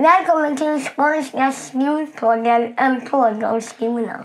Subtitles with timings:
[0.00, 4.22] Välkommen till Skånska skolpodden, en podd om skolan.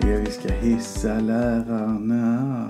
[0.00, 2.68] Ja, vi ska hissa lärarna.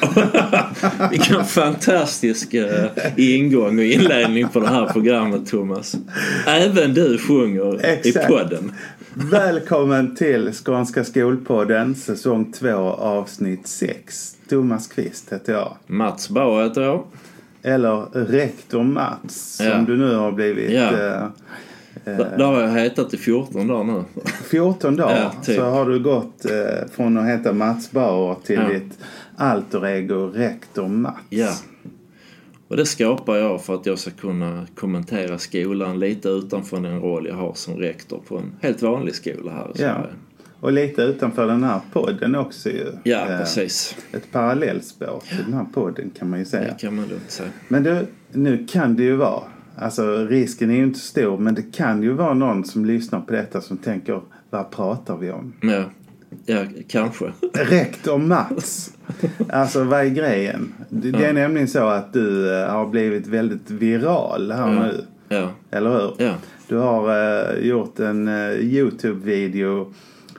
[1.10, 5.96] Vilken fantastisk eh, ingång och inledning på det här programmet Thomas.
[6.46, 8.28] Även du sjunger i Exakt.
[8.28, 8.72] podden.
[9.14, 14.36] Välkommen till Skånska skolpodden, säsong 2, avsnitt 6.
[14.48, 15.76] Thomas Kvist heter jag.
[15.86, 17.04] Mats Bauer heter jag.
[17.62, 19.78] Eller rektor Mats, som Ja.
[19.86, 20.80] du nu har blivit Ja.
[20.90, 21.26] eh,
[22.04, 24.04] Det det har jag hetat i 14 dagar nu.
[24.50, 25.16] 14 dagar.
[25.22, 25.56] Ja, typ.
[25.56, 28.68] Så har du gått eh, från att heta Mats Bauer till Ja.
[28.68, 28.98] ditt
[29.36, 31.64] alter ego rektor Mats.
[32.70, 37.26] Och det skapar jag för att jag ska kunna kommentera skolan lite utanför den roll
[37.26, 40.06] jag har som rektor på en helt vanlig skola här i Ja.
[40.60, 42.86] Och lite utanför den här podden också ju.
[43.02, 43.96] Ja, Eh, precis.
[44.12, 46.72] Ett parallellspår till den här podden kan man ju säga.
[46.72, 47.48] Det kan man lugnt säga.
[47.68, 49.42] Men du, nu kan det ju vara,
[49.76, 53.32] alltså risken är ju inte stor, men det kan ju vara någon som lyssnar på
[53.32, 55.52] detta som tänker, vad pratar vi om?
[55.60, 55.84] Ja,
[56.46, 57.32] ja kanske.
[57.54, 58.92] Rektor Mats!
[59.48, 60.72] Alltså vad är grejen?
[60.88, 64.82] Det, det är nämligen så att du eh, har blivit väldigt viral här Ja.
[64.82, 65.04] nu.
[65.28, 66.14] Ja, Eller hur?
[66.18, 66.34] ja.
[66.68, 67.08] Du har
[67.54, 69.92] eh, gjort en eh, Youtube-video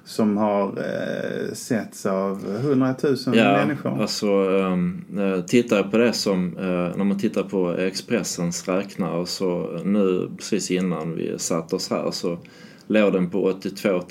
[0.06, 4.02] som har uh, setts av hundratusen Ja, människor.
[4.02, 5.04] alltså um,
[5.48, 6.50] tittar jag på det som,
[6.98, 12.38] när man tittar på Expressens räknare så nu precis innan vi satt oss här så
[12.88, 14.02] låg den på 82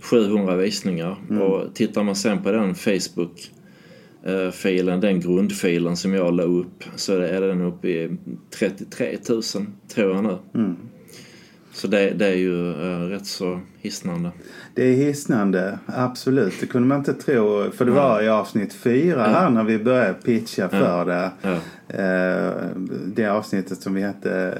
[0.00, 3.50] 700 visningar och tittar man sen på den Facebook
[4.52, 8.16] filen, den grundfilen som jag la upp så är den uppe i
[8.50, 9.42] 33 000
[9.88, 10.38] tror jag nu.
[10.54, 10.76] Mm.
[11.72, 14.30] Så det, det är ju eh, rätt så hisnande.
[14.74, 16.54] Det är hisnande, absolut.
[16.60, 17.70] Det kunde man inte tro.
[17.70, 21.30] För det var i avsnitt fyra här när vi började pitcha för det.
[21.42, 21.56] Ja.
[21.88, 22.52] Eh,
[23.06, 24.58] det avsnittet som vi hette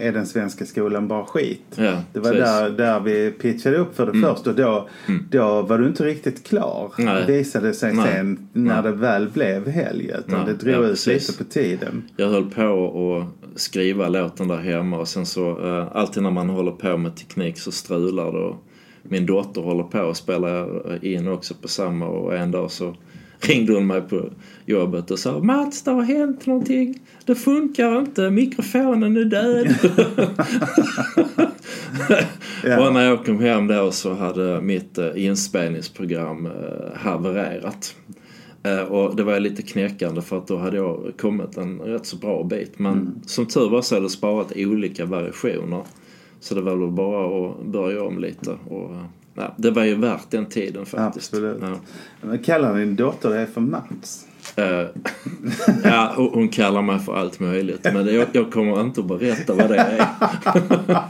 [0.00, 1.62] Är den svenska skolan bara skit?
[1.74, 2.44] Ja, Det var precis.
[2.44, 4.88] där, där vi pitchade upp för det först och då,
[5.30, 6.92] då var du inte riktigt klar.
[6.98, 7.24] Nej.
[7.26, 8.12] Visade sig Nej.
[8.12, 10.10] sen när det väl blev helg.
[10.18, 11.28] Utan Nej, det drog ja, ut precis.
[11.28, 12.02] lite på tiden.
[12.16, 16.48] Jag höll på att skriva låten där hemma och sen så eh, alltid när man
[16.48, 18.65] håller på med teknik så strular det och
[19.08, 20.66] min dotter håller på att spela
[21.02, 22.94] in också på samma och en dag så
[23.40, 24.28] ringde hon mig på
[24.66, 27.00] jobbet och sa Mats det har hänt någonting.
[27.24, 29.74] Det funkar inte, mikrofonen är död.
[32.64, 32.86] Ja.
[32.86, 36.52] Och när jag kom hem då så hade mitt eh, inspelningsprogram eh,
[36.94, 37.94] havererat.
[38.62, 42.16] Eh, Och det var lite knäckande för att då hade jag kommit en rätt så
[42.16, 42.78] bra bit.
[42.78, 43.12] Men Mm.
[43.26, 45.82] som tur var så hade det sparat olika variationer.
[46.46, 48.50] Så det var väl bara att börja om lite.
[48.50, 48.90] Och,
[49.34, 51.34] ja, det var ju värt den tiden faktiskt.
[51.34, 51.58] Absolut.
[51.60, 51.76] Ja.
[52.20, 54.26] Men kallar din dotter dig för Mats?
[54.56, 54.86] Eh,
[55.84, 57.84] ja, hon kallar mig för allt möjligt.
[57.84, 60.06] Men jag, jag kommer inte att berätta vad det är.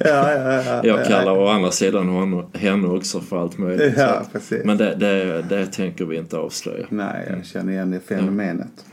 [0.00, 0.80] Ja, ja, ja.
[0.84, 3.98] Jag kallar å andra sidan hon, henne också för allt möjligt.
[4.64, 6.86] Men det, det, det tänker vi inte avslöja.
[6.88, 8.84] Nej, jag känner igen det fenomenet.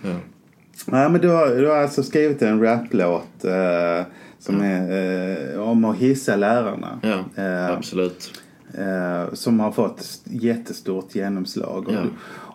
[0.85, 1.01] Ja.
[1.01, 4.05] Ja, men du har, du har alltså skrivit en raplåt eh,
[4.39, 6.99] som är eh, om att hissa lärarna.
[7.03, 8.41] Ja, Eh, absolut.
[8.77, 11.85] eh, som har fått jättestort genomslag.
[11.89, 11.99] Ja.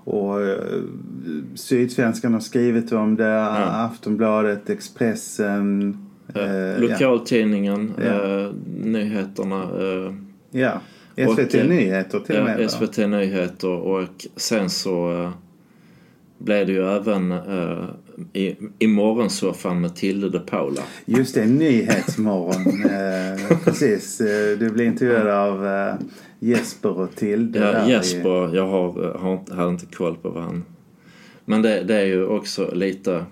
[0.05, 0.57] Och, och eh,
[1.55, 3.47] Sydsvenskan har skrivit om det,
[3.85, 5.99] Aftonbladet, Expressen.
[6.35, 6.79] eh, ja.
[6.79, 8.51] Lokaltidningen, Ja.
[8.85, 9.69] nyheterna,
[10.51, 10.73] ja.
[11.29, 12.61] Och, SVT eh, Nyheter till och med.
[12.61, 12.69] ja?
[12.69, 15.31] SVT Nyheter och sen så
[16.39, 17.35] blev det ju även
[18.33, 20.81] i, i morgonsoffan med Tilde de Paula.
[21.05, 22.85] Just det, Nyhetsmorgon.
[22.85, 24.21] eh, precis.
[24.21, 25.95] Eh, Du blev intervjuad av eh,
[26.39, 27.59] Jesper och Tilde.
[27.59, 30.65] Ja, i- Jesper, jag har, har, inte- hade inte koll på vad han...
[31.45, 33.25] Men det, det är ju också lite...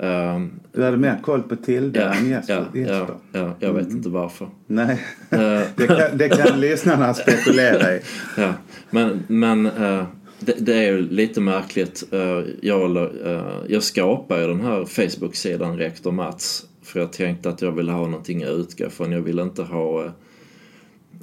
[0.00, 2.54] ehm, Du hade mer koll på Tilde ja, än Jesper.
[2.54, 3.14] ja, ja, Jesper.
[3.32, 4.48] ja, jag vet inte varför.
[4.66, 8.00] Nej, Eh, det kan, det kan lyssnarna spekulera i.
[8.36, 8.52] Ja,
[8.90, 10.04] men, men eh,
[10.40, 12.04] det, det är lite märkligt.
[12.12, 17.72] Eh, jag, eh, jag skapade den här Facebook-sidan Rektor Mats för jag tänkte att jag
[17.72, 19.12] ville ha någonting att utgå från.
[19.12, 20.10] Jag ville inte ha eh,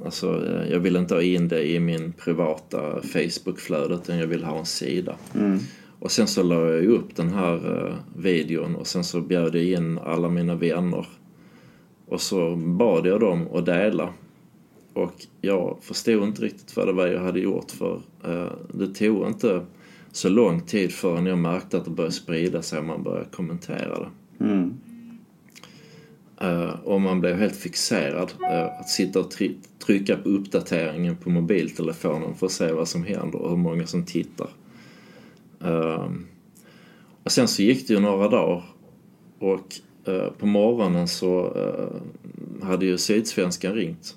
[0.04, 4.58] Alltså, jag ville inte ha in det i min privata Facebook-flöde utan jag ville ha
[4.58, 5.16] en sida.
[5.34, 5.58] Mm.
[5.98, 9.98] Och sen så la jag upp den här videon och sen så bjöd jag in
[9.98, 11.06] alla mina vänner.
[12.06, 14.12] Och så bad jag dem att dela.
[14.98, 19.26] Och jag förstod inte riktigt vad det var jag hade gjort för eh, det tog
[19.26, 19.66] inte
[20.12, 23.98] så lång tid förrän jag märkte att det började sprida sig och man började kommentera
[23.98, 24.44] det.
[24.44, 24.74] Mm.
[26.40, 28.32] Eh, och man blev helt fixerad.
[28.42, 29.56] eh, att sitta och try-
[29.86, 34.04] trycka på uppdateringen på mobiltelefonen för att se vad som händer och hur många som
[34.04, 34.48] tittar.
[35.64, 36.10] Eh,
[37.22, 38.62] och sen så gick det ju några dagar
[39.38, 39.74] och
[40.38, 41.56] på morgonen så
[42.62, 44.16] hade ju Sydsvenskan ringt.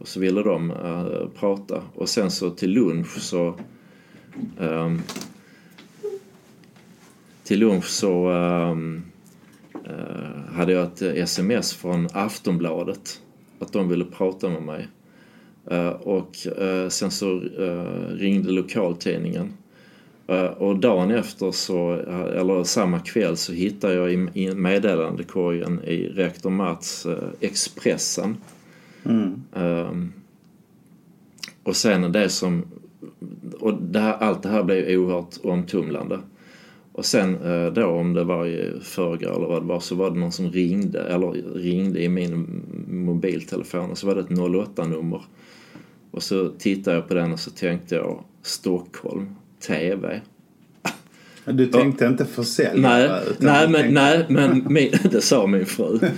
[0.00, 1.82] Och så ville de eh, prata.
[1.94, 3.54] Och sen så till lunch så
[4.60, 5.02] ehm,
[7.44, 9.02] till lunch så ehm,
[9.84, 13.20] eh, hade jag ett sms från Aftonbladet
[13.58, 14.88] att de ville prata med mig.
[15.70, 19.52] Eh, och eh, sen så eh, ringde lokaltidningen.
[20.26, 25.84] Eh, och dagen efter så, eh, eller samma kväll så hittade jag i, i meddelandekorgen
[25.84, 27.06] i rektor Mats
[27.40, 28.36] Expressen
[29.04, 29.42] Mm.
[29.52, 30.12] Um,
[31.62, 32.64] och sen det som,
[33.60, 36.20] och det här, allt det här blev oerhört omtumlande.
[36.92, 40.10] Och sen eh, då om det var i förrgår eller vad det var så var
[40.10, 45.22] det någon som ringde, eller ringde i min mobiltelefon och så var det ett 08-nummer.
[46.10, 49.34] Och så tittade jag på den och så tänkte jag Stockholm,
[49.66, 50.20] TV.
[51.44, 53.08] Du tänkte inte försäljare?
[53.08, 55.98] Nej, utan nej, men, tänkte- nej, men min, det sa min fru.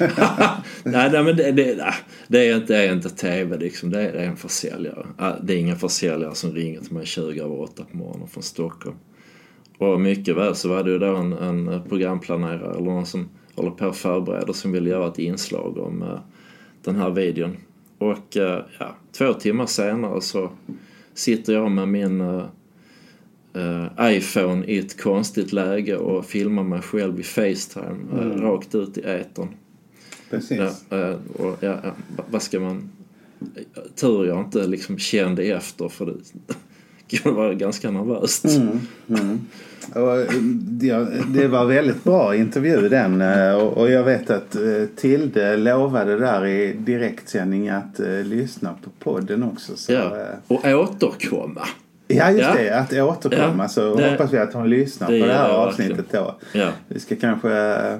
[0.84, 1.94] nej, nej, men det, det,
[2.28, 3.90] det, är inte, det är inte TV liksom.
[3.90, 5.06] Det är, det är en försäljare.
[5.42, 8.96] Det är ingen försäljare som ringer till mig 20 över 8 på morgonen från Stockholm.
[9.78, 13.70] Och mycket väl så var det ju då en, en programplanerare eller någon som håller
[13.70, 16.18] på att förbereda som ville göra ett inslag om eh,
[16.84, 17.56] den här videon.
[17.98, 20.50] Och eh, ja, två timmar senare så
[21.14, 22.44] sitter jag med min eh,
[24.00, 29.00] iPhone i ett konstigt läge och filmar mig själv i Facetime eh, rakt ut i
[29.00, 29.48] etern.
[30.30, 30.58] Precis.
[30.88, 32.90] Ja, eh, och, ja, ja, va- vad ska man...
[33.94, 36.12] Tur jag inte liksom kände efter för det
[37.24, 38.44] det var ganska nervöst.
[39.94, 40.32] Och, eh,
[41.28, 44.62] det, var väldigt bra intervju den eh, och jag vet att eh,
[44.96, 49.76] Tilde lovade där i direktsändning att eh, lyssna på podden också.
[49.76, 50.20] Så, Ja.
[50.20, 51.66] eh, Och återkomma.
[52.08, 52.54] Ja just Ja.
[52.54, 55.48] det, att återkomma Ja, så det- hoppas vi att hon lyssnar det på det här
[55.50, 56.36] avsnittet då.
[56.52, 56.70] Ja.
[56.88, 57.96] Vi ska kanske eh,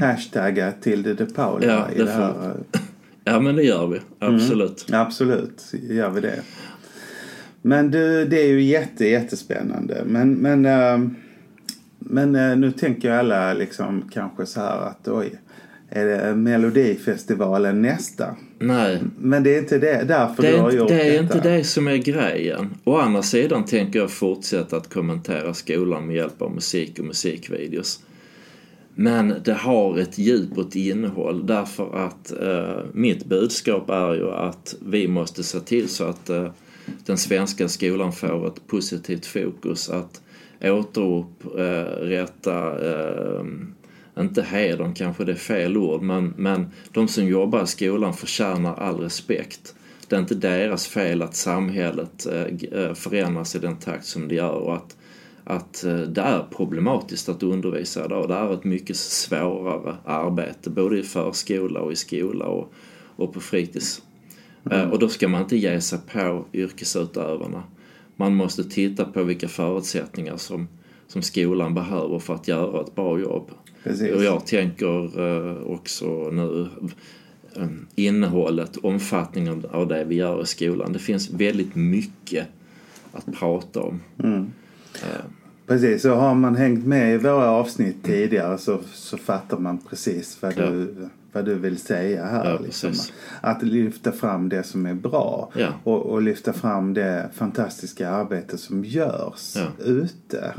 [0.00, 1.76] hashtagga Tilde de Paula Mm.
[1.76, 2.32] Ja, i det det här.
[2.32, 2.80] får-
[3.24, 4.00] ja, men det gör vi.
[4.18, 4.86] Absolut.
[4.92, 6.40] Absolut, gör vi det.
[7.62, 10.02] Men du, det är ju jätte, jättespännande.
[10.06, 11.08] Men, men, eh,
[11.98, 15.34] men eh, nu tänker alla liksom kanske så här att oj,
[15.90, 18.36] är det Melodifestivalen nästa?
[18.58, 21.22] Nej, Men det är inte det, därför det du är, har inte, gjort det är
[21.22, 21.36] detta.
[21.36, 22.74] inte det som är grejen.
[22.84, 28.00] Å andra sidan tänker jag fortsätta att kommentera skolan med hjälp av musik och musikvideos.
[28.98, 34.30] Men det har ett djup och ett innehåll därför att eh, mitt budskap är ju
[34.30, 36.50] att vi måste se till så att eh,
[37.06, 39.90] den svenska skolan får ett positivt fokus.
[39.90, 40.20] Att
[40.62, 42.58] återupprätta,
[42.90, 43.44] eh,
[44.18, 48.74] inte hedern kanske det är fel ord, men, men de som jobbar i skolan förtjänar
[48.74, 49.74] all respekt.
[50.08, 54.34] Det är inte deras fel att samhället eh, eh, förändras i den takt som det
[54.34, 54.96] gör och att
[55.48, 58.28] att eh, det är problematiskt att undervisa idag.
[58.28, 62.72] Det är ett mycket svårare arbete både i förskola och i skola och,
[63.16, 64.02] och på fritids.
[64.70, 67.62] Eh, Och då ska man inte ge sig på yrkesutövarna.
[68.16, 70.68] Man måste titta på vilka förutsättningar som,
[71.08, 73.50] som skolan behöver för att göra ett bra jobb.
[73.84, 74.12] Precis.
[74.14, 76.68] Och jag tänker eh, också nu
[77.56, 80.92] eh, innehållet, omfattningen av det vi gör i skolan.
[80.92, 82.46] Det finns väldigt mycket
[83.12, 84.00] att prata om.
[85.66, 90.38] Precis, så har man hängt med i våra avsnitt tidigare så, så fattar man precis
[90.42, 90.70] vad Ja.
[90.70, 92.50] du, vad du vill säga här.
[92.50, 92.92] Ja, liksom.
[93.40, 95.68] Att lyfta fram det som är bra Ja.
[95.84, 100.52] och, och lyfta fram det fantastiska arbete som görs ute.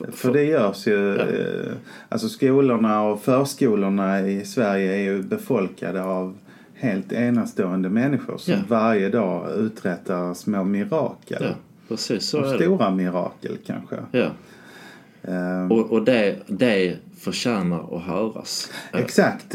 [0.00, 0.06] Ja.
[0.12, 1.72] För det görs ju, eh,
[2.08, 6.34] alltså skolorna och förskolorna i Sverige är ju befolkade av
[6.74, 8.60] helt enastående människor som Ja.
[8.68, 11.42] varje dag uträttar små mirakel.
[11.44, 11.54] Ja,
[11.88, 13.96] precis så Och stora mirakel kanske.
[15.22, 15.30] Ja.
[15.32, 18.70] Ehm, Och, och det, det förtjänar att höras.
[18.92, 19.54] Eh, Exakt.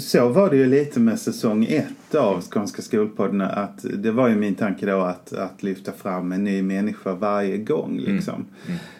[0.00, 3.40] Så var det ju lite med säsong ett av Skånska skolpodden.
[3.40, 7.56] Att det var ju min tanke då att, att lyfta fram en ny människa varje
[7.58, 7.98] gång.
[7.98, 8.46] Liksom.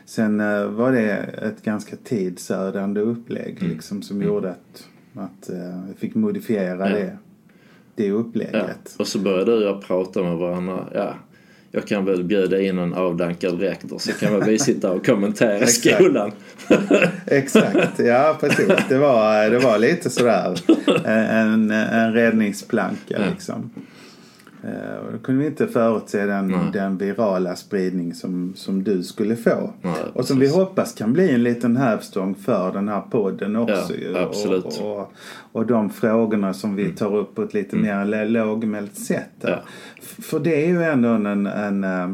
[0.05, 1.11] Sen eh, var det
[1.43, 6.97] ett ganska tidsödande upplägg liksom, som gjorde att, att eh, jag fick modifiera Ja.
[6.97, 7.17] det,
[7.95, 8.13] det Ja.
[8.15, 8.97] upplägget.
[8.99, 10.85] Och så började du och jag prata med varandra.
[10.95, 11.15] Ja,
[11.73, 15.67] jag kan väl bjuda in en avdankad rektor så kan väl vi sitta och kommentera
[15.67, 16.33] skolan.
[17.27, 18.73] Exakt, ja precis.
[18.89, 20.61] Det var, det var lite sådär
[21.05, 23.71] en, en räddningsplanka liksom.
[24.65, 26.59] Eh, och då kunde vi inte förutse den, Nej.
[26.73, 29.73] den virala spridning som, som du skulle få.
[29.83, 30.57] Nej, och som vi precis.
[30.57, 33.95] hoppas kan bli en liten hävstång för den här podden också.
[34.15, 34.27] Ja.
[34.27, 35.13] Och, och,
[35.53, 39.45] och de frågorna som vi tar upp på ett lite mer l- lågmält sätt.
[39.45, 39.59] Mm.
[39.59, 39.63] Ja.
[40.23, 42.11] För det är ju ändå en, en eh,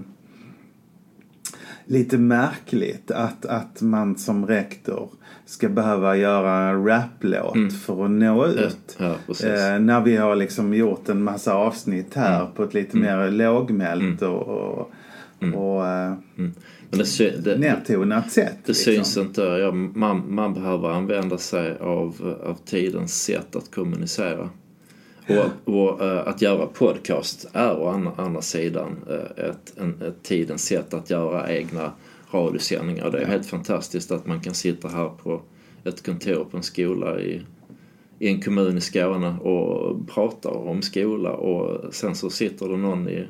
[1.84, 5.08] lite märkligt att, att man som rektor
[5.46, 8.96] ska behöva göra en raplåt för att nå ut.
[8.98, 9.10] Mm.
[9.10, 9.46] Ja, precis.
[9.46, 12.52] Eh, när vi har liksom gjort en massa avsnitt här Mm.
[12.52, 14.90] på ett lite mer lågmält och, och,
[15.54, 16.14] och eh,
[16.90, 18.54] Men det, sy- det, nedtonat sätt.
[18.64, 18.92] Det liksom.
[18.94, 19.42] syns inte.
[19.42, 24.48] Ja, man, man behöver använda sig av, av tidens sätt att kommunicera.
[25.28, 30.22] Och, och eh, att göra podcast är å andra, andra sidan eh, ett, en, ett
[30.22, 31.90] tidens sätt att göra egna
[32.36, 33.10] radiosändningar.
[33.10, 35.42] Det är helt fantastiskt att man kan sitta här på
[35.84, 37.42] ett kontor på en skola i,
[38.18, 43.08] i en kommun i Skåne och prata om skola och sen så sitter det någon
[43.08, 43.26] i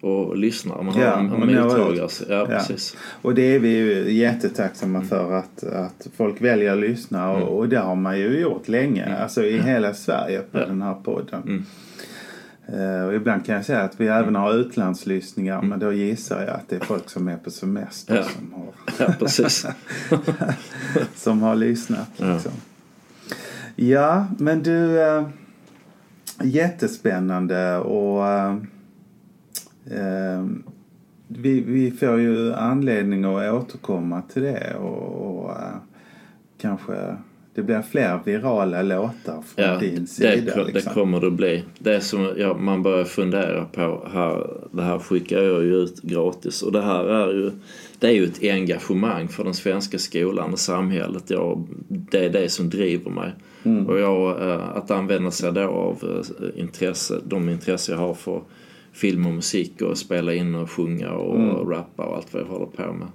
[0.00, 0.82] och lyssnar.
[0.82, 2.08] Man har Ja, en, och en når mottagare.
[2.28, 2.76] Ja, Ja.
[3.22, 7.68] Och det är vi ju jättetacksamma för att, att folk väljer att lyssna och, och
[7.68, 9.16] det har man ju gjort länge.
[9.16, 11.66] Alltså i hela Sverige på den här podden.
[12.66, 12.80] Mm.
[13.00, 16.50] Eh, och ibland kan jag säga att vi även har utlandslyssningar men då gissar jag
[16.50, 18.22] att det är folk som är på semester Ja.
[18.22, 18.72] som, har,
[19.06, 19.66] Ja, precis.
[21.14, 22.10] som har lyssnat.
[22.16, 22.32] Ja.
[22.32, 22.52] Liksom.
[23.76, 25.00] Ja, men du...
[25.02, 25.26] Eh,
[26.42, 28.26] jättespännande och...
[29.92, 30.46] Eh,
[31.28, 35.56] vi, vi får ju anledning att återkomma till det och, och
[36.58, 37.16] kanske
[37.54, 40.52] det blir fler virala låtar från Ja, din det, sida.
[40.54, 40.72] ko- liksom.
[40.72, 41.62] det kommer det bli.
[41.78, 46.62] Det som ja, man börjar fundera på här, det här skickar jag ju ut gratis
[46.62, 47.50] och det här är ju,
[47.98, 51.30] det är ju ett engagemang för den svenska skolan och samhället.
[51.30, 53.32] Jag, det är det som driver mig.
[53.64, 53.86] Mm.
[53.86, 58.42] Och jag, eh, att använda sig då av eh, intresse, de intresse jag har för
[58.92, 61.70] film och musik och spela in och sjunga och Mm.
[61.70, 63.08] rappa och allt vad jag håller på med.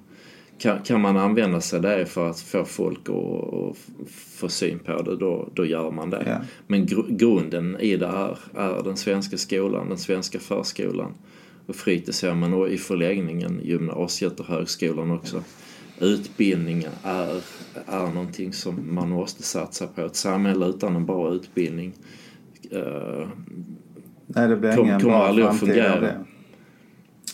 [0.60, 3.78] Kan, kan man använda sig det för att få folk att,
[4.36, 6.24] få syn på det, då, då gör man det.
[6.28, 6.36] Ja.
[6.68, 11.12] Men gr- grunden i det här är den svenska skolan, den svenska förskolan
[11.66, 15.44] och fritidshemmen och i förlängningen gymnasiet och högskolan också.
[16.00, 17.42] Utbildningen är,
[17.86, 20.02] är någonting som man måste satsa på.
[20.02, 21.94] Ett samhälle utan en bra utbildning
[22.72, 23.28] eh,
[24.28, 26.12] Nej, det blir Kom- ingen kommer bra aldrig att fungera.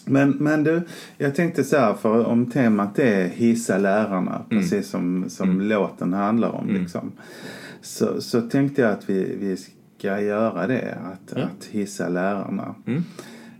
[0.05, 0.81] Men, men du,
[1.17, 4.61] jag tänkte så här, för om temat är hissa lärarna, Mm.
[4.63, 7.11] precis som, som låten handlar om, liksom,
[7.81, 11.43] så, så tänkte jag att vi, vi ska göra det, att, Ja.
[11.43, 12.75] att hissa lärarna.
[12.87, 13.03] Mm.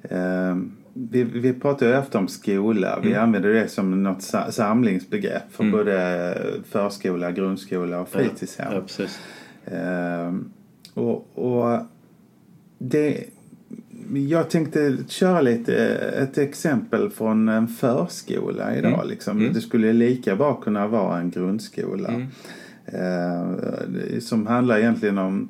[0.04, 0.58] Eh,
[0.94, 3.00] vi, vi pratar ju ofta om skola.
[3.04, 5.78] Vi använder det som något sa- samlingsbegrepp för Mm.
[5.78, 6.38] både
[6.70, 8.74] förskola, grundskola och fritidshem.
[8.74, 9.20] Ja, precis.
[9.66, 10.52] Ehm,
[10.94, 11.80] och, och
[12.78, 13.24] det,
[14.14, 18.94] jag tänkte köra lite ett exempel från en förskola idag.
[18.94, 19.08] Mm.
[19.08, 19.40] Liksom.
[19.40, 19.54] Mm.
[19.54, 22.10] Det skulle lika bra kunna vara en grundskola.
[22.10, 22.28] Mm.
[22.86, 25.50] Eh, som handlar egentligen om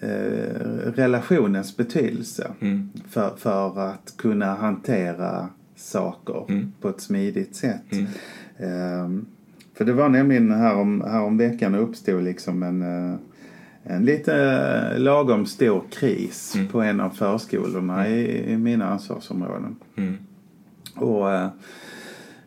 [0.00, 2.90] eh, relationens betydelse Mm.
[3.10, 6.72] för, för att kunna hantera saker Mm.
[6.80, 7.92] på ett smidigt sätt.
[7.92, 8.06] Mm.
[8.58, 9.26] Ehm,
[9.74, 13.16] för det var nämligen här om, här om veckan uppstod liksom en, eh,
[13.88, 16.68] en lite lagom stor kris Mm.
[16.68, 19.76] på en av förskolorna i, i mina ansvarsområden.
[19.96, 20.14] Mm.
[20.94, 21.48] Och eh,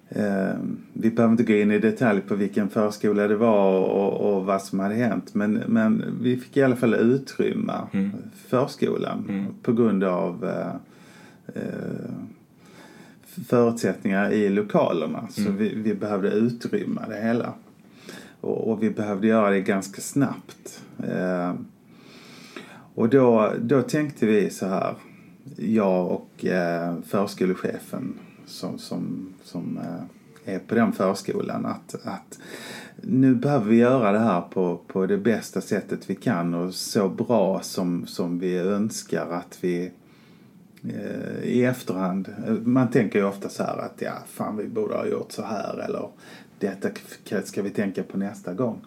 [0.10, 0.56] eh,
[0.94, 4.62] vi behöver inte gå in i detalj på vilken förskola det var och, och vad
[4.62, 5.36] som hade hänt.
[5.36, 8.12] Men, men vi fick i alla fall utrymma Mm.
[8.48, 9.46] förskolan Mm.
[9.64, 10.76] på grund av eh,
[11.56, 12.12] eh,
[13.48, 15.28] förutsättningar i lokalerna.
[15.32, 15.58] Så Mm.
[15.58, 17.54] vi, vi behövde utrymma det hela.
[18.42, 20.84] Och, och vi behövde göra det ganska snabbt.
[21.08, 21.54] Eh,
[22.96, 24.96] och då, då tänkte vi så här,
[25.56, 32.40] jag och eh, förskolechefen som, som, som eh, är på den förskolan att, att
[32.96, 37.10] nu behöver vi göra det här på, på det bästa sättet vi kan och så
[37.10, 39.92] bra som, som vi önskar att vi
[40.84, 42.30] eh, i efterhand.
[42.64, 45.78] Man tänker ju ofta så här att ja, fan vi borde ha gjort så här
[45.78, 46.10] eller
[46.60, 46.90] detta
[47.44, 48.82] ska vi tänka på nästa gång.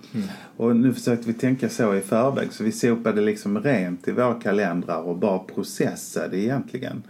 [0.57, 4.35] Och nu försökte vi tänka så i förväg så vi sopade liksom rent i våra
[4.35, 7.03] kalendrar och bara processade egentligen.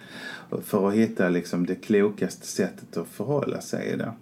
[0.63, 4.13] För att hitta liksom det klokaste sättet att förhålla sig i det.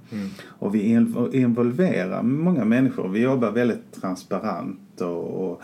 [0.47, 3.09] Och vi inv- involverar många människor.
[3.09, 5.63] Vi jobbar väldigt transparent och, och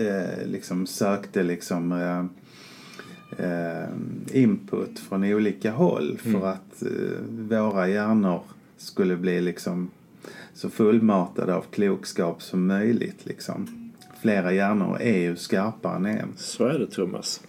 [0.00, 2.24] eh, liksom sökte liksom eh,
[3.46, 3.88] eh,
[4.32, 8.40] input från olika håll för att eh, våra hjärnor
[8.76, 9.90] skulle bli liksom
[10.54, 13.26] så fullmatade av klokskap som möjligt.
[13.26, 13.90] Liksom.
[14.20, 16.32] Flera hjärnor är ju skarpare än en.
[16.36, 17.40] Så är det Thomas.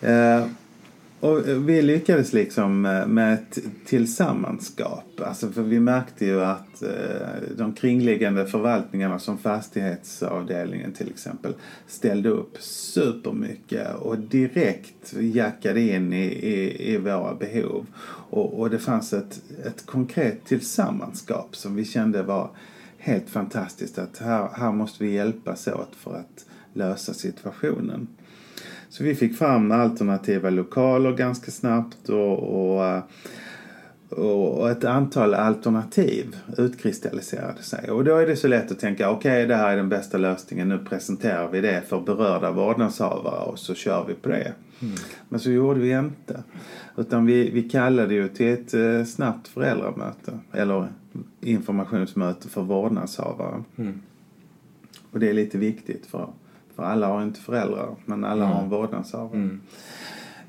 [0.00, 0.46] Eh,
[1.24, 5.20] och eh, vi lyckades liksom eh, med ett tillsammanskap.
[5.20, 6.88] Alltså för vi märkte ju att eh,
[7.56, 11.54] de kringliggande förvaltningarna som fastighetsavdelningen till exempel
[11.86, 17.86] ställde upp supermycket och direkt jackade in i, i, i våra behov.
[18.30, 22.50] Och, och det fanns ett, ett konkret tillsammanskap som vi kände var
[22.98, 23.98] helt fantastiskt.
[23.98, 28.08] Att här, här måste vi hjälpas åt för att lösa situationen.
[28.94, 33.02] Så vi fick fram alternativa lokaler ganska snabbt och, och,
[34.08, 37.90] och ett antal alternativ utkristalliserade sig.
[37.90, 40.18] Och då är det så lätt att tänka okej okay, det här är den bästa
[40.18, 44.52] lösningen, nu presenterar vi det för berörda vårdnadshavare och så kör vi på det.
[44.82, 44.94] Mm.
[45.28, 46.42] Men så gjorde vi inte.
[46.96, 50.88] Utan vi, vi kallade ju till ett eh, snabbt föräldramöte eller
[51.40, 53.62] informationsmöte för vårdnadshavare.
[53.76, 54.00] Mm.
[55.10, 56.28] Och det är lite viktigt för
[56.76, 58.56] för alla har inte föräldrar, men alla mm.
[58.56, 59.36] har en vårdnadshavare.
[59.36, 59.60] Mm.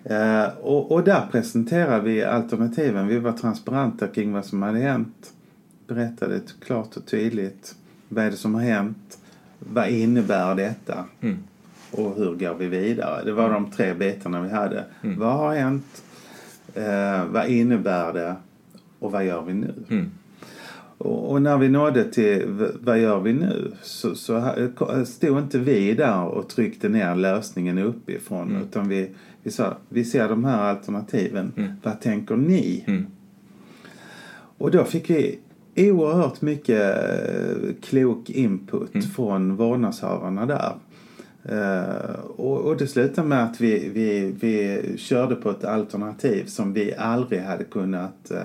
[0.03, 3.07] Eh, och, och där presenterade vi alternativen.
[3.07, 5.33] Vi var transparenta kring vad som hade hänt.
[5.87, 7.75] Berättade klart och tydligt.
[8.09, 9.17] Vad är det som har hänt?
[9.59, 11.05] Vad innebär detta?
[11.21, 11.37] Mm.
[11.91, 13.23] Och hur går vi vidare?
[13.23, 14.85] Det var de tre bitarna vi hade.
[15.03, 15.19] Mm.
[15.19, 16.03] Vad har hänt?
[16.73, 18.35] Eh, vad innebär det?
[18.99, 19.73] Och vad gör vi nu?
[20.97, 24.53] Och när vi nådde till vad gör vi nu så, så
[25.05, 28.61] stod inte vi där och tryckte ner lösningen uppifrån mm.
[28.61, 29.09] utan vi,
[29.43, 31.51] vi sa vi ser de här alternativen.
[31.57, 31.71] Mm.
[31.83, 32.83] Vad tänker ni?
[32.87, 33.05] Mm.
[34.57, 35.39] Och då fick vi
[35.75, 39.07] oerhört mycket eh, klok input mm.
[39.07, 40.73] från vårdnadshavarna där.
[41.51, 46.73] Uh, och, och det slutade med att vi, vi, vi körde på ett alternativ som
[46.73, 48.37] vi aldrig hade kunnat uh,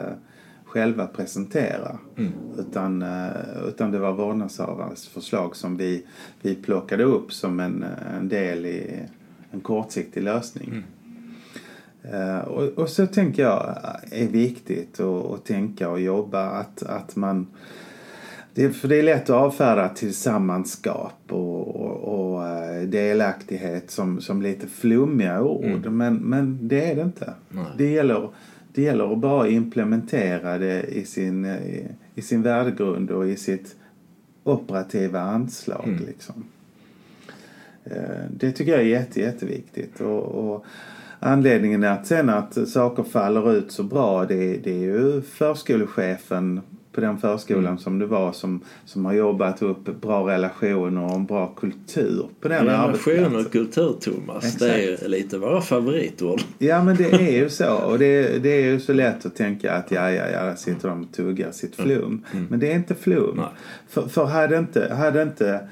[0.70, 1.98] själva presentera.
[2.16, 2.32] Mm.
[2.58, 6.06] Utan, eh, utan det var vårdnadshavarens förslag som vi,
[6.42, 7.84] vi plockade upp som en,
[8.18, 9.02] en del i
[9.50, 10.68] en kortsiktig lösning.
[10.68, 10.84] Mm.
[12.14, 13.76] Uh, och, och, så tänker jag
[14.10, 17.46] är viktigt att, tänka och jobba att, att man
[18.54, 24.42] det, för det är lätt att avfärda tillsammanskap och, och, och eh, delaktighet som, som
[24.42, 25.64] lite flummiga ord.
[25.64, 25.96] Mm.
[25.96, 27.34] Men, men det är det inte.
[27.48, 27.64] Nej.
[27.78, 28.28] Det gäller
[28.72, 33.76] det gäller att bara implementera det i sin, i, i sin värdegrund och i sitt
[34.44, 35.88] operativa anslag.
[35.88, 36.04] Mm.
[36.06, 36.44] Liksom.
[37.84, 40.00] Eh, det tycker jag är jätte, jätteviktigt.
[40.00, 40.64] Och, och
[41.18, 46.60] anledningen att sen att saker faller ut så bra det, det är ju förskolechefen
[46.92, 47.78] på den förskolan mm.
[47.78, 52.48] som du var som, som har jobbat upp bra relationer och en bra kultur på
[52.48, 52.66] den.
[52.66, 54.60] Relation och kultur Thomas, Exakt.
[54.60, 56.40] det är lite våra favoritord.
[56.58, 59.72] Ja men det är ju så och det, det är ju så lätt att tänka
[59.72, 61.88] att ja ja ja, där sitter de och tuggar sitt mm.
[61.88, 62.24] flum.
[62.32, 62.46] Mm.
[62.50, 63.36] Men det är inte flum.
[63.36, 63.46] Nej.
[63.88, 65.68] För, för hade inte, hade inte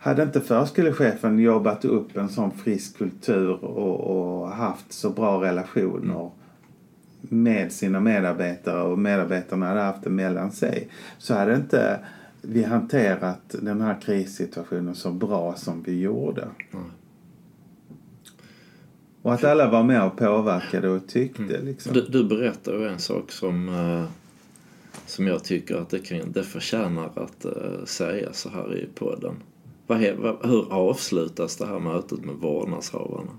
[0.00, 6.20] hade inte förskolechefen jobbat upp en sån frisk kultur och, och haft så bra relationer
[6.20, 6.30] mm
[7.20, 12.00] med sina medarbetare och medarbetarna hade haft det mellan sig så hade inte
[12.42, 16.48] vi hanterat den här krissituationen så bra som vi gjorde.
[16.72, 16.84] Mm.
[19.22, 21.42] Och att alla var med och påverkade och tyckte.
[21.42, 21.64] Mm.
[21.64, 21.92] Liksom.
[21.92, 24.04] Du, du berättar en sak som, uh,
[25.06, 29.34] som jag tycker att det, kan, det förtjänar att uh, säga så här i podden.
[29.86, 29.98] Vad,
[30.42, 33.30] hur avslutas det här mötet med vårdnadshavarna?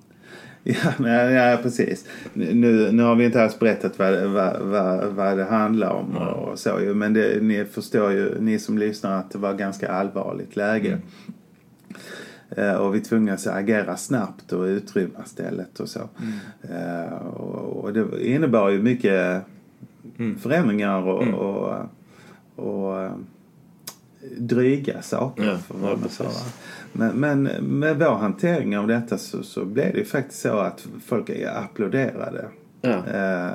[0.63, 2.06] Ja, nej, ja precis.
[2.34, 6.28] Nu, nu har vi inte alls berättat vad, vad, vad, vad det handlar om mm.
[6.28, 6.93] och så ju.
[6.93, 10.89] Men det, ni förstår ju, ni som lyssnar, att det var ganska allvarligt läge.
[10.89, 11.02] Mm.
[12.58, 16.00] Uh, och vi tvingades agera snabbt och utrymma stället och så.
[16.19, 17.04] Mm.
[17.04, 19.41] Uh, och, och, det innebar ju mycket
[20.17, 20.39] mm.
[20.39, 21.36] förändringar och, mm.
[21.36, 21.74] och,
[22.56, 23.12] och, och
[24.38, 26.34] dryga saker ja, för vårdnadshavare.
[26.36, 26.52] Ja,
[26.93, 27.43] men, men
[27.80, 32.45] med vår hantering av detta så, så blev det ju faktiskt så att folk applåderade.
[32.82, 33.08] Ja.
[33.08, 33.52] Eh,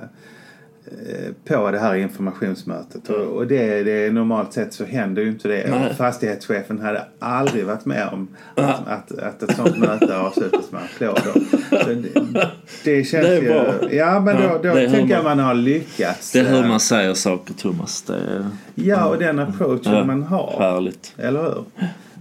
[0.87, 3.09] Eh, på det här informationsmötet.
[3.09, 3.29] Mm.
[3.29, 5.71] Och det, det, normalt sett så händer ju inte det.
[5.71, 5.95] Nej.
[5.95, 11.33] Fastighetschefen hade aldrig varit med om att, att, att ett sånt möte avslutas med applåder.
[11.71, 12.51] Det,
[12.85, 13.49] det känns det är ju...
[13.49, 13.93] Bra.
[13.93, 16.33] Ja men då, då tänker jag man har lyckats.
[16.33, 18.03] Det är hur man säger saker Thomas.
[18.03, 20.05] Det, ja och den approachen ja.
[20.05, 20.57] man har.
[20.59, 21.15] Härligt.
[21.19, 21.65] Eller hur?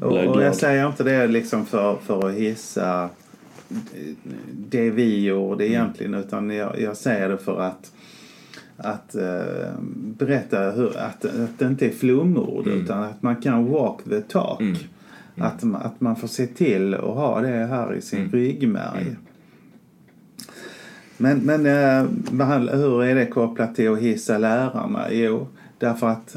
[0.03, 3.09] Och, jag säger inte det liksom för, för att hissa
[4.49, 7.91] det vi gjorde egentligen utan jag, jag säger det för att
[8.77, 12.81] att eh, berätta hur, att, att det inte är flumord mm.
[12.81, 14.61] utan att man kan walk the talk.
[14.61, 14.75] Mm.
[15.35, 15.47] Mm.
[15.47, 18.31] Att, att man får se till att ha det här i sin mm.
[18.31, 19.01] ryggmärg.
[19.01, 19.15] Mm.
[21.17, 25.11] Men, men eh, hur är det kopplat till att hissa lärarna?
[25.11, 26.35] Jo, därför att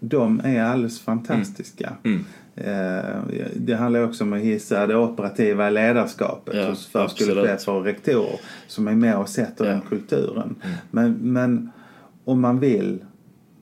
[0.00, 1.92] de är alldeles fantastiska.
[2.04, 2.24] Mm.
[2.60, 3.20] Eh,
[3.56, 8.88] det handlar också om att hissa det operativa ledarskapet Ja, hos förskolechefer och rektorer som
[8.88, 9.70] är med och sätter Ja.
[9.70, 10.54] den kulturen.
[10.62, 10.76] Mm.
[10.90, 11.70] Men, men
[12.24, 13.04] om man vill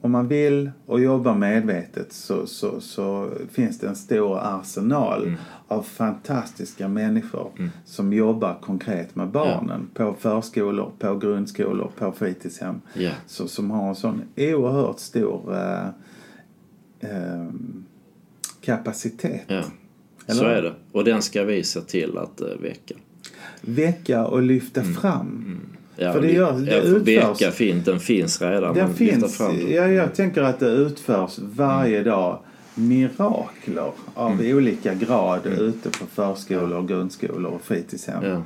[0.01, 5.35] om man vill och jobbar medvetet så, så, så finns det en stor arsenal Mm.
[5.69, 7.51] av fantastiska människor
[7.85, 12.81] som jobbar konkret med barnen på förskolor, på grundskolor, på fritidshem.
[12.95, 13.11] Ja.
[13.27, 15.87] Så, som har en sån oerhört stor eh,
[17.01, 17.47] eh,
[18.65, 19.41] kapacitet.
[19.47, 19.63] Ja.
[20.27, 20.75] Eller Så är det.
[20.93, 22.95] Och den ska vi se till att uh, väcka.
[23.61, 24.95] Väcka och lyfta Mm.
[24.95, 25.61] fram.
[25.97, 27.41] Ja, För det gör- det ja, för utförs.
[27.41, 28.75] Väcka fint, den finns redan.
[28.75, 29.71] Lyfta finns, fram den.
[29.73, 32.39] ja, jag tänker att det utförs varje dag
[32.75, 34.57] mirakler av Mm.
[34.57, 38.43] olika grad ute på förskolor, grundskolor och fritidshem.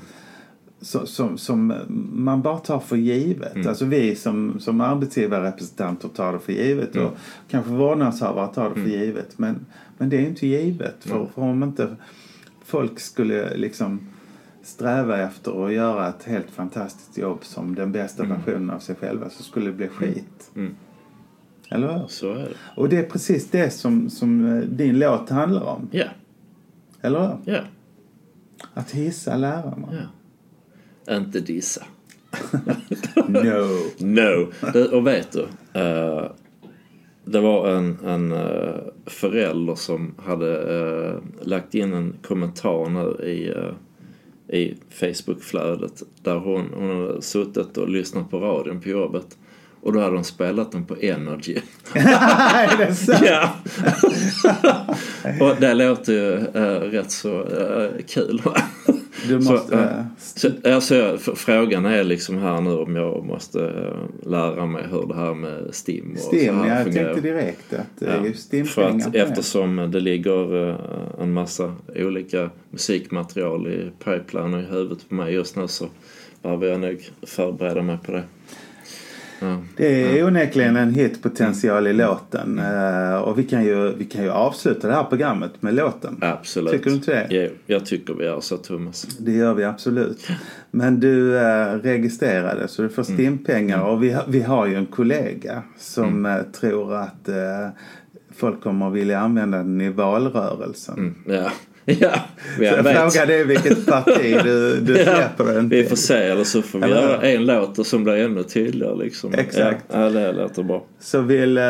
[0.82, 1.74] Så, som, som
[2.12, 3.54] man bara tar för givet.
[3.54, 3.68] Mm.
[3.68, 7.06] Alltså vi som, som arbetsgivarrepresentanter tar det för givet Mm.
[7.06, 7.16] och
[7.48, 9.38] kanske vårdnadshavare tar det för givet.
[9.38, 9.66] Men,
[9.98, 10.96] men det är inte givet.
[11.00, 11.26] För, Mm.
[11.34, 11.96] för om inte
[12.64, 14.00] folk skulle liksom
[14.62, 19.30] sträva efter att göra ett helt fantastiskt jobb som den bästa versionen av sig själva
[19.30, 20.50] så skulle det bli skit.
[20.56, 20.74] Mm.
[21.70, 22.06] Eller hur?
[22.08, 22.48] Så är det.
[22.76, 25.88] Och det är precis det som, som eh, din låt handlar om.
[25.92, 26.04] Ja,
[27.00, 27.52] Eller hur?
[27.54, 27.60] ja,
[28.74, 29.88] Att hissa lärarna.
[29.92, 29.98] ja.
[31.10, 31.82] Inte dissa.
[33.28, 33.78] No.
[33.98, 34.52] No.
[34.72, 35.46] Det, och vet du.
[35.80, 36.30] eh,
[37.24, 38.74] det var en, en eh,
[39.06, 43.72] förälder som hade eh, lagt in en kommentar nu i, uh,
[44.58, 49.38] i Facebookflödet där hon, hon hade suttit och lyssnat på radion på jobbet.
[49.80, 51.56] Och då hade de spelat den på Energy.
[51.94, 53.24] är det sant?
[53.24, 53.56] ja!
[55.46, 56.36] och det låter ju
[56.90, 57.46] rätt så
[58.08, 58.42] kul.
[59.28, 59.74] Du Så, måste...
[59.74, 60.04] ja.
[60.18, 64.84] Så, alltså, jag- f- frågan är liksom här nu om jag måste eh, lära mig
[64.90, 67.12] hur det här med STIM och Stim, så här jag fungerar.
[67.14, 70.76] tänkte direkt att det är ju Ja, för att eftersom det ligger eh,
[71.20, 75.86] en massa olika musikmaterial i pipeline och i huvudet på mig just nu så
[76.42, 78.22] behöver jag nog förbereda mig på det.
[79.76, 82.58] Det är onekligen en hitpotential i låten.
[82.58, 86.18] Eh, Och vi kan, ju, vi kan ju avsluta det här programmet med låten.
[86.20, 86.72] Absolut.
[86.72, 87.26] Tycker du inte det?
[87.30, 89.02] Jo, jag tycker vi gör så Thomas.
[89.02, 90.28] Det gör vi absolut.
[90.70, 93.16] Men du är registrerade så du får Mm.
[93.18, 93.82] stimpengar.
[93.82, 97.68] Och vi, har- vi har ju en kollega som eh, tror att eh,
[98.34, 100.94] folk kommer att vilja använda den i valrörelsen.
[100.98, 101.50] Mm, ja,
[102.00, 102.10] ja,
[102.60, 102.96] jag vet.
[102.96, 105.88] frågade dig vilket parti du, du Ja, släpper den vi till.
[105.88, 109.34] får se, eller så får vi Eller göra en låt som blir ännu tydligare liksom.
[109.34, 109.84] Exakt.
[109.92, 110.84] Ja, ja det låter bra.
[111.00, 111.64] Så vill, eh,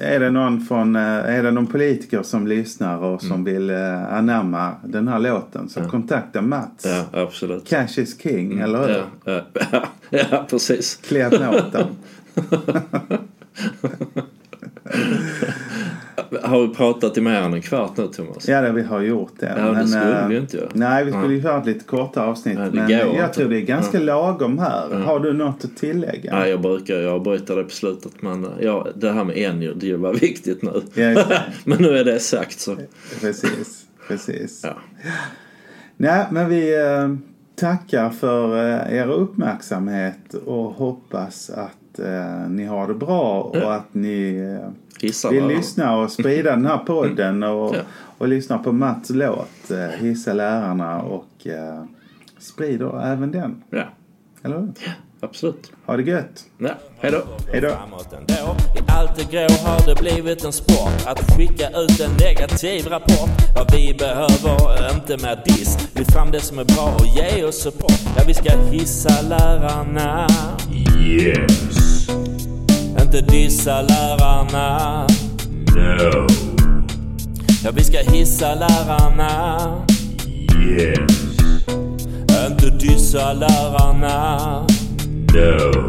[0.00, 3.44] är det någon från, eh, är det någon politiker som lyssnar och som Mm.
[3.44, 6.86] vill eh, anamma den här låten så kontakta Mats.
[7.12, 7.68] Ja, absolut.
[7.68, 8.88] Cash is king, eller hur?
[8.88, 9.04] Mm.
[9.24, 9.84] Ja, ja,
[10.30, 10.96] ja, precis.
[11.08, 11.86] Kläm åt dem.
[16.52, 18.48] Har vi pratat i mer än en kvart nu Thomas?
[18.48, 19.54] Ja, det vi har gjort det.
[19.56, 20.68] Ja, det skulle eh, vi inte göra.
[20.72, 22.58] Nej, vi skulle ju köra ett lite kortare avsnitt.
[22.58, 23.28] Nej, men jag inte.
[23.28, 24.88] tror det är ganska lagom här.
[24.88, 26.38] Har du något att tillägga?
[26.38, 29.96] Nej, jag brukar jag avbryta det på slutet men ja, det här med en det
[29.96, 30.82] var viktigt nu.
[30.94, 31.24] Ja,
[31.64, 32.76] men nu är det sagt så.
[33.20, 34.60] Precis, precis.
[34.64, 34.76] Ja.
[35.96, 37.14] Nej, men vi eh,
[37.56, 43.94] tackar för eh, er uppmärksamhet och hoppas att eh, ni har det bra och att
[43.94, 47.80] ni eh, vill lyssna och sprida den här podden och, Ja.
[48.18, 51.84] och lyssna på Mats låt eh, Hissa lärarna och eh,
[52.38, 53.62] sprider även den.
[53.70, 53.84] Ja,
[54.42, 54.72] Eller hur?
[55.20, 55.72] absolut.
[55.86, 56.44] Ha det gött!
[56.58, 57.22] Ja, hej då.
[57.52, 57.60] Hej.
[58.76, 63.30] I allt det grå har det blivit en sport att skicka ut en negativ rapport.
[63.56, 65.88] Vad vi behöver, är inte mer diss.
[65.94, 68.00] Lyft fram det som är bra och ge oss support.
[68.16, 70.26] Ja, vi ska hissa lärarna.
[71.02, 72.08] Yes.
[73.00, 75.06] Inte dissa lärarna.
[75.74, 76.26] No.
[77.64, 79.86] Ja, vi ska hissa lärarna.
[80.68, 81.38] Yes.
[82.48, 84.66] Inte dissa lärarna.
[85.34, 85.86] No.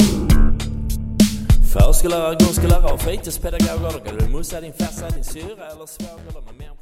[1.74, 3.92] Förskollärare, grundskollärare och fritidspedagoger.
[3.92, 6.73] Då går du mussa din farsa, din syra eller svåger.